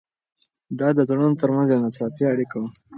[0.79, 2.69] دا د زړونو تر منځ یوه ناڅاپي اړیکه وه.